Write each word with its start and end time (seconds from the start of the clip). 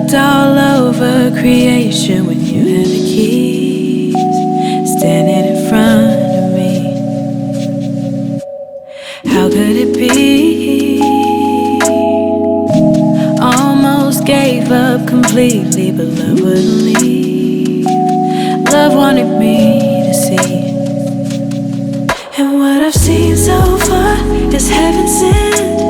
looked 0.00 0.14
all 0.14 0.58
over 0.58 1.30
creation 1.40 2.26
when 2.26 2.40
you 2.40 2.76
had 2.76 2.86
the 2.86 3.02
keys 3.10 4.14
standing 4.96 5.54
in 5.54 5.68
front 5.68 6.20
of 6.38 6.52
me. 6.54 6.74
How 9.32 9.48
could 9.48 9.76
it 9.76 9.94
be? 9.94 11.00
Almost 13.40 14.26
gave 14.26 14.70
up 14.70 15.06
completely, 15.06 15.92
but 15.92 16.06
love 16.06 16.40
wouldn't 16.40 16.82
leave. 16.82 17.84
Love 18.72 18.94
wanted 18.94 19.38
me 19.38 19.80
to 20.06 20.14
see. 20.14 20.70
And 22.38 22.58
what 22.58 22.82
I've 22.82 22.94
seen 22.94 23.36
so 23.36 23.76
far 23.78 24.16
is 24.54 24.70
heaven 24.70 25.08
sent. 25.08 25.89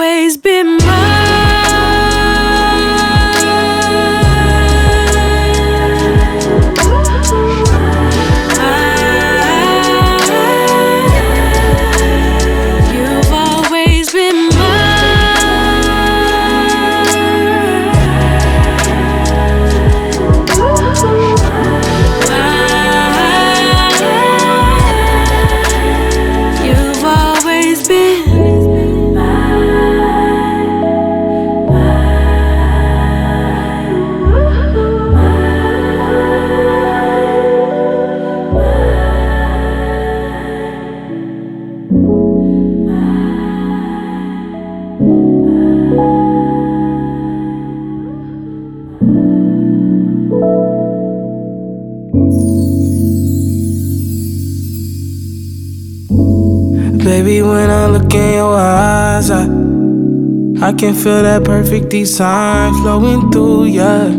can 60.81 60.95
feel 60.95 61.21
that 61.21 61.43
perfect 61.43 61.89
design 61.89 62.73
flowing 62.81 63.29
through 63.29 63.65
ya. 63.65 64.09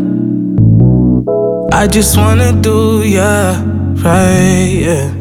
I 1.73 1.87
just 1.87 2.15
wanna 2.15 2.53
do 2.53 3.03
ya 3.03 3.59
right, 3.99 4.71
yeah. 4.71 5.11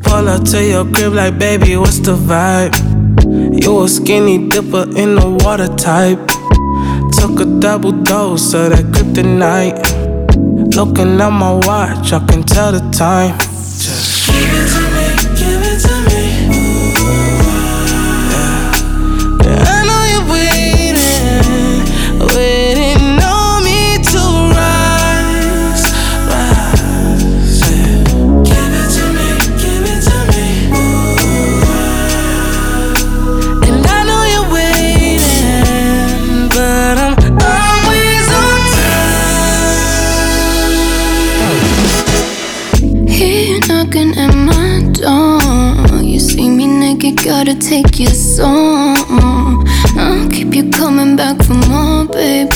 Pull 0.00 0.30
up 0.30 0.44
to 0.44 0.64
your 0.64 0.86
crib 0.90 1.12
like, 1.12 1.38
baby, 1.38 1.76
what's 1.76 1.98
the 1.98 2.16
vibe? 2.16 2.72
You 3.62 3.84
a 3.84 3.86
skinny 3.86 4.48
dipper 4.48 4.84
in 4.96 5.16
the 5.16 5.28
water 5.44 5.68
type. 5.76 6.24
Took 7.20 7.40
a 7.40 7.60
double 7.60 7.92
dose 7.92 8.54
of 8.54 8.70
that 8.70 8.86
kryptonite. 8.94 9.76
Looking 10.74 11.20
at 11.20 11.30
my 11.32 11.52
watch, 11.52 12.14
I 12.14 12.26
can 12.26 12.42
tell 12.44 12.72
the 12.72 12.80
time. 12.96 13.36
Gotta 47.26 47.56
take 47.56 47.98
your 47.98 48.14
song. 48.14 49.66
I'll 49.98 50.30
keep 50.30 50.54
you 50.54 50.70
coming 50.70 51.16
back 51.16 51.36
for 51.42 51.54
more, 51.54 52.04
baby. 52.04 52.52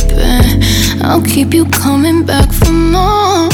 I'll 1.03 1.23
keep 1.23 1.53
you 1.53 1.65
coming 1.67 2.25
back 2.25 2.53
for 2.53 2.71
more. 2.71 3.49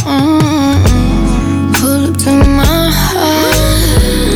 Pull 1.72 2.10
up 2.10 2.16
to 2.24 2.32
my 2.58 2.90
house, 2.90 4.35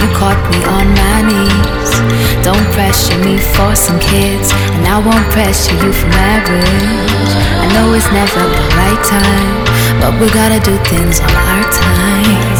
You 0.00 0.08
caught 0.16 0.40
me 0.48 0.64
on 0.64 0.86
my 0.96 1.18
knees. 1.28 1.92
Don't 2.40 2.66
pressure 2.72 3.18
me 3.20 3.36
for 3.36 3.76
some 3.76 4.00
kids, 4.00 4.48
and 4.72 4.88
I 4.88 4.96
won't 4.96 5.28
pressure 5.28 5.76
you 5.76 5.92
for 5.92 6.08
marriage. 6.08 7.32
I 7.60 7.66
know 7.74 7.92
it's 7.92 8.08
never 8.08 8.40
the 8.40 8.64
right 8.80 9.02
time, 9.04 9.60
but 10.00 10.12
we 10.18 10.26
gotta 10.32 10.58
do 10.64 10.74
things 10.88 11.20
on 11.20 11.28
our 11.28 11.64
time. 11.68 12.50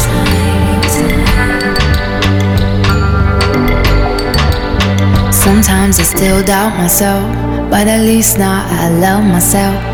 Sometimes 5.32 5.98
I 5.98 6.02
still 6.02 6.44
doubt 6.44 6.76
myself, 6.76 7.24
but 7.70 7.88
at 7.88 8.02
least 8.02 8.38
now 8.38 8.66
I 8.68 8.90
love 8.90 9.24
myself. 9.24 9.89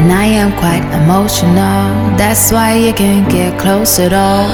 And 0.00 0.10
I 0.10 0.24
am 0.24 0.56
quite 0.56 0.80
emotional, 0.96 2.16
that's 2.16 2.50
why 2.50 2.72
you 2.72 2.94
can't 2.94 3.28
get 3.28 3.60
close 3.60 4.00
at 4.00 4.16
all. 4.16 4.48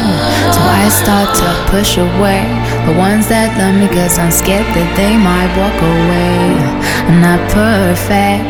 So 0.51 0.59
I 0.59 0.91
start 0.91 1.31
to 1.39 1.47
push 1.71 2.03
away 2.03 2.43
the 2.83 2.99
ones 2.99 3.31
that 3.31 3.55
love 3.55 3.79
me, 3.79 3.87
cause 3.87 4.19
I'm 4.19 4.35
scared 4.35 4.67
that 4.75 4.91
they 4.99 5.15
might 5.15 5.47
walk 5.55 5.79
away. 5.79 6.51
I'm 7.07 7.23
not 7.23 7.39
perfect. 7.55 8.43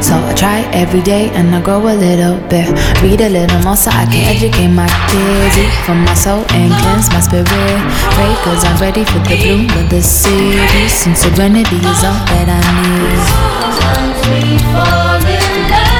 So 0.00 0.16
I 0.16 0.32
try 0.32 0.64
every 0.72 1.04
day 1.04 1.28
and 1.36 1.52
I 1.52 1.60
grow 1.60 1.84
a 1.84 1.92
little 1.92 2.40
bit. 2.48 2.72
Read 3.04 3.20
a 3.20 3.28
little 3.28 3.60
more 3.60 3.76
so 3.76 3.92
I 3.92 4.08
can 4.08 4.24
educate 4.32 4.72
my 4.72 4.88
kids. 5.12 5.52
Eat 5.52 5.74
from 5.84 6.00
my 6.08 6.16
soul 6.16 6.48
and 6.56 6.72
cleanse 6.80 7.12
my 7.12 7.20
spirit. 7.20 7.44
Pray 8.16 8.32
cause 8.40 8.64
I'm 8.64 8.80
ready 8.80 9.04
for 9.04 9.20
the 9.20 9.36
bloom 9.36 9.68
of 9.76 9.92
the 9.92 10.00
city. 10.00 10.56
And 11.04 11.12
serenity 11.12 11.76
is 11.76 12.00
all 12.08 12.24
that 12.32 12.48
I 12.48 12.60
need. 12.72 13.20
Sometimes 13.76 14.16
we 14.32 14.56
fall 14.72 15.20
in 15.28 15.68
love. 15.68 15.97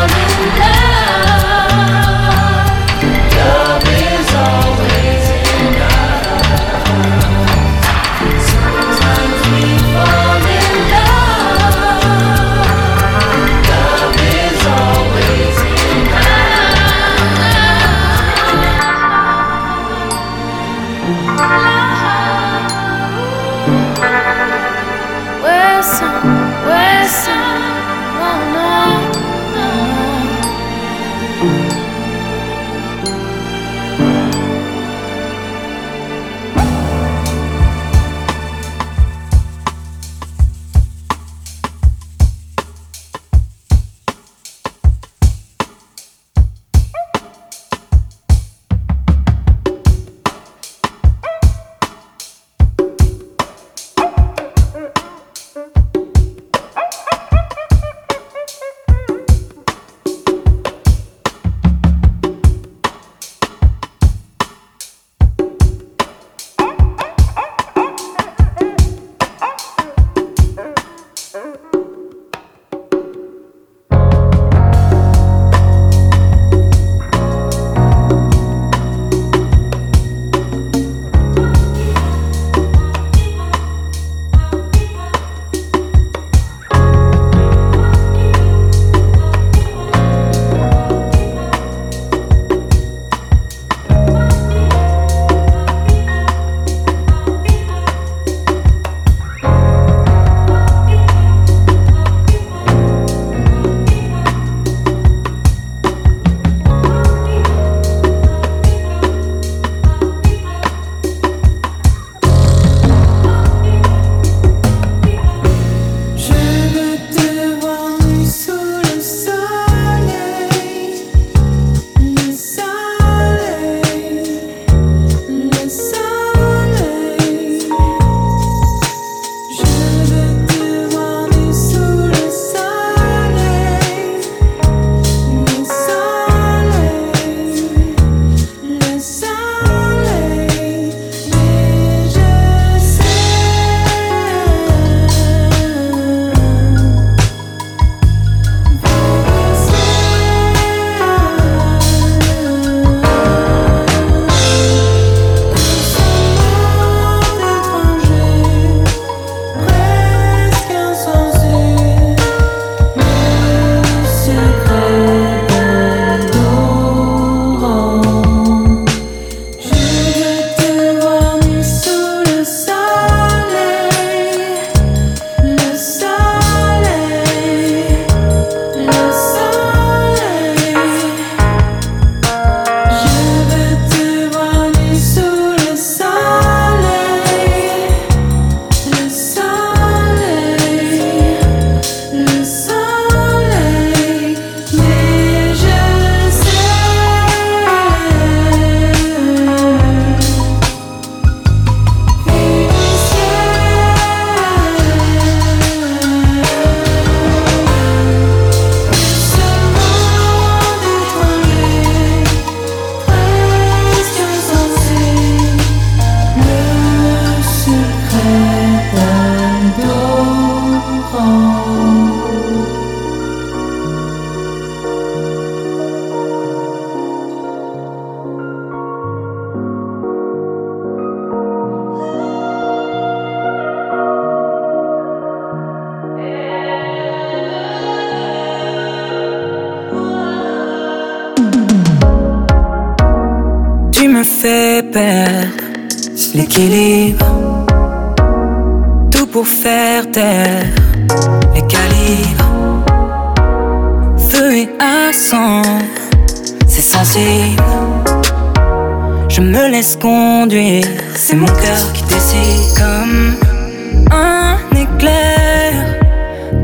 un 264.11 264.57
éclair 264.77 265.73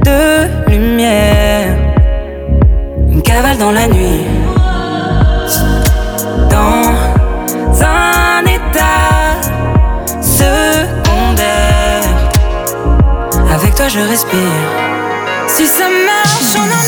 de 0.04 0.70
lumière. 0.70 1.76
Une 3.11 3.22
cavale 3.22 3.59
dans 3.59 3.72
la 3.72 3.87
nuit. 3.88 4.24
Dans 6.50 6.92
un 7.83 8.44
état 8.44 9.40
secondaire. 10.20 12.04
Avec 13.54 13.74
toi, 13.74 13.88
je 13.88 14.00
respire. 14.00 14.38
Si 15.48 15.66
ça 15.66 15.88
marche, 16.11 16.54
on 16.56 16.68
a 16.78 16.79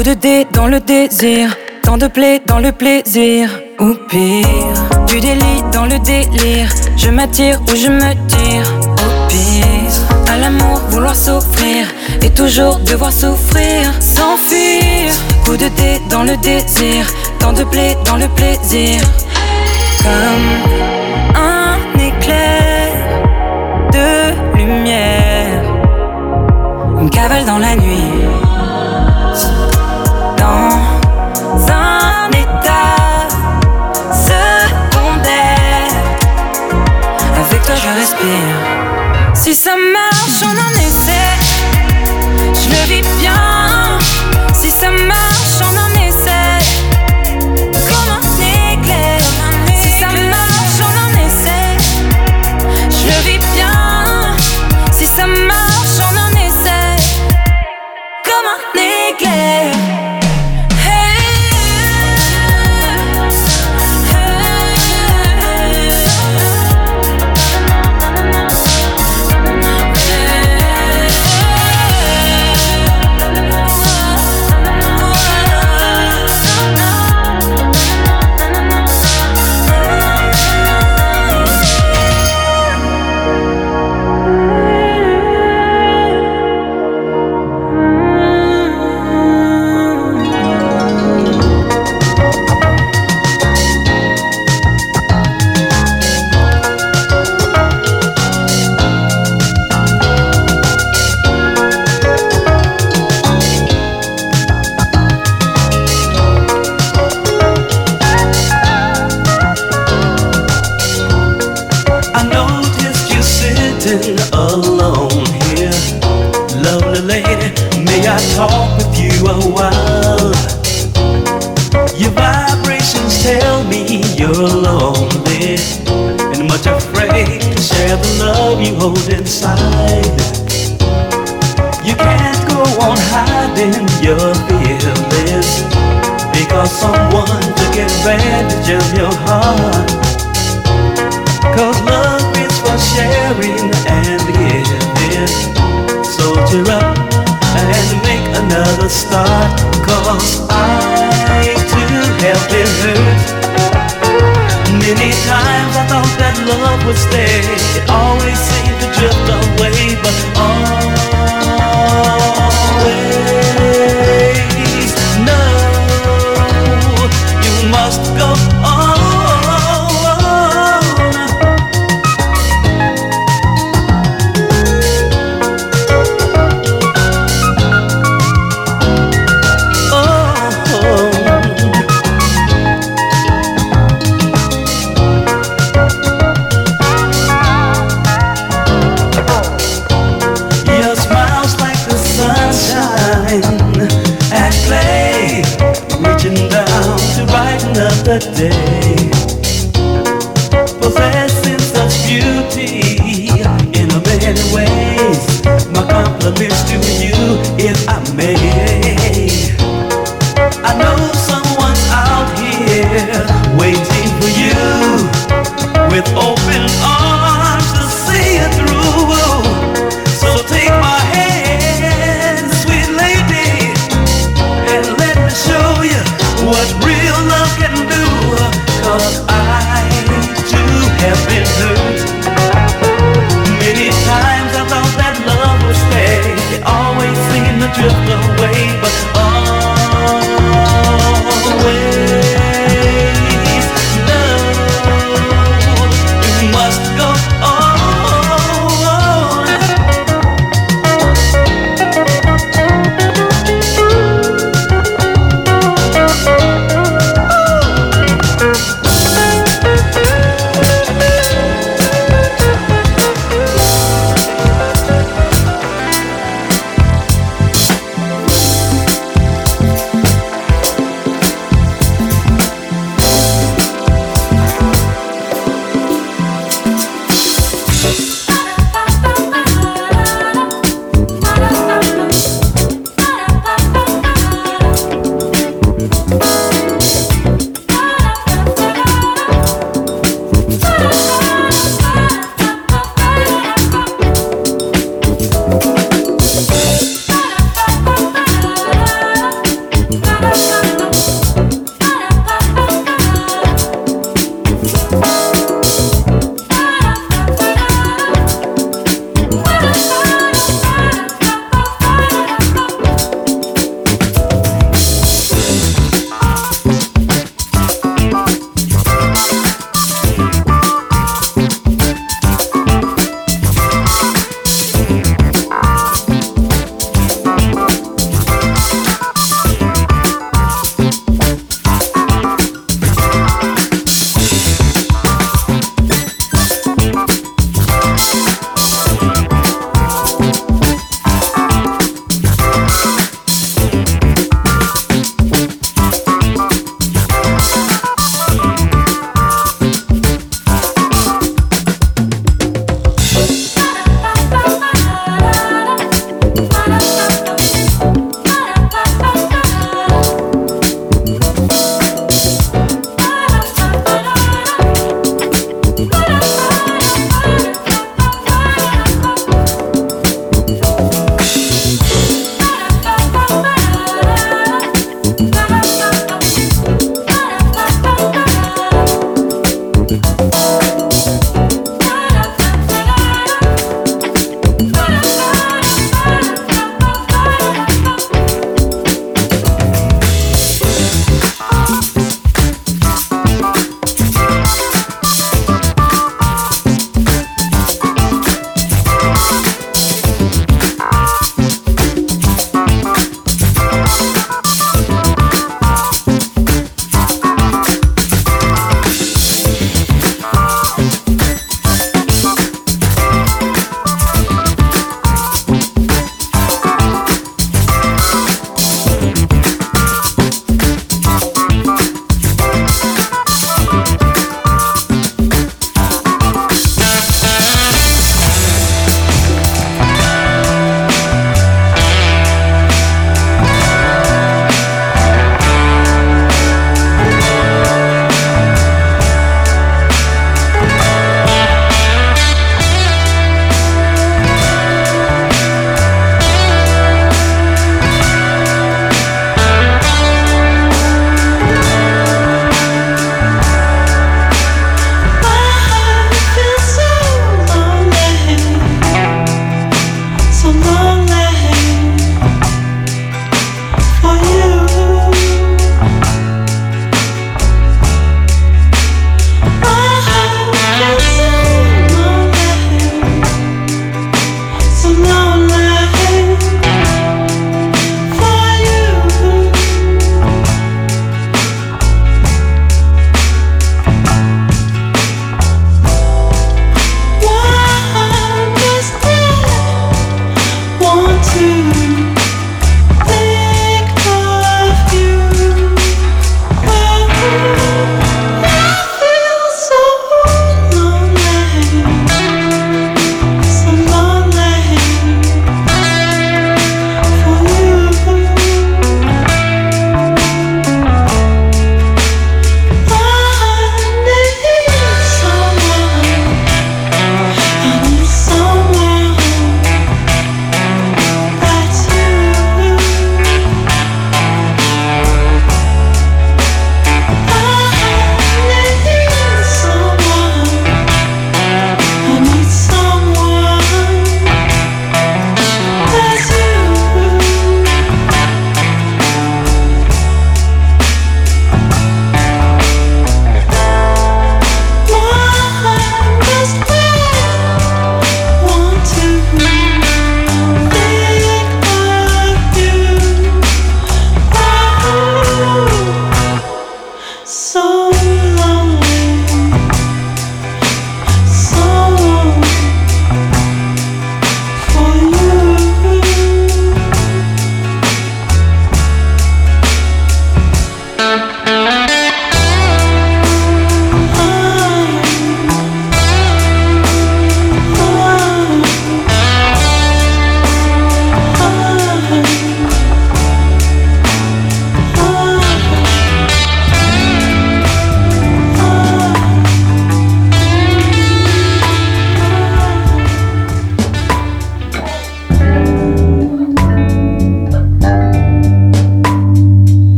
Coup 0.00 0.08
de 0.08 0.14
dé 0.14 0.46
dans 0.54 0.66
le 0.66 0.80
désir, 0.80 1.54
tant 1.82 1.98
de 1.98 2.06
plaies 2.06 2.40
dans 2.46 2.58
le 2.58 2.72
plaisir, 2.72 3.50
ou 3.78 3.92
pire. 4.08 4.46
Du 5.06 5.20
délit 5.20 5.62
dans 5.74 5.84
le 5.84 5.98
délire, 5.98 6.70
je 6.96 7.10
m'attire 7.10 7.60
ou 7.68 7.76
je 7.76 7.88
me 7.88 8.14
tire, 8.26 8.64
au 8.82 9.28
pire. 9.28 10.32
À 10.32 10.38
l'amour, 10.38 10.80
vouloir 10.88 11.14
s'offrir, 11.14 11.86
et 12.22 12.30
toujours 12.30 12.78
devoir 12.78 13.12
souffrir, 13.12 13.92
s'enfuir. 14.00 15.12
Coup 15.44 15.58
de 15.58 15.68
dé 15.68 16.00
dans 16.08 16.22
le 16.22 16.34
désir, 16.38 17.06
tant 17.38 17.52
de 17.52 17.64
plaies 17.64 17.98
dans 18.06 18.16
le 18.16 18.28
plaisir, 18.28 19.02
comme 20.02 20.48
un 21.36 21.76
éclair 21.98 22.88
de 23.92 24.56
lumière, 24.56 25.62
une 26.98 27.10
cavale 27.10 27.44
dans 27.44 27.58
la 27.58 27.76
nuit. 27.76 27.89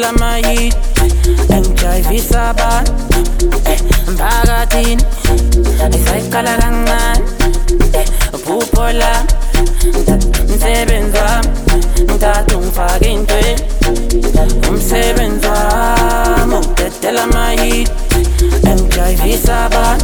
la 0.00 0.12
mayi 0.12 0.72
Enjoy 1.50 2.02
visa 2.08 2.52
ban 2.54 2.84
Bagatin. 4.18 4.98
Like 6.06 6.42
langan 6.42 7.22
Pupola. 8.44 9.24
Msebenza 10.48 11.40
Mtatu 12.14 12.60
mfake 12.60 13.12
intwe 13.12 13.56
Umsebenza 14.70 15.54
Muktetela 16.46 17.26
mayi 17.26 17.88
Enjoy 18.70 19.14
visa 19.14 19.68
ban 19.68 19.98